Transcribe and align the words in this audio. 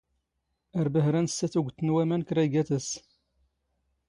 ⴰⵔ 0.79 0.85
ⴱⴰⵀⵔⴰ 0.93 1.15
ⵏⵙⵙⴰ 1.25 1.47
ⵜⵓⴳⵜ 1.53 1.77
ⵏ 1.95 1.95
ⵡⴰⵎⴰⵏ 1.97 2.21
ⴽⵔⴰⵢⴳⴰⵜ 2.27 2.69
ⴰⵙⵙ. 2.77 2.93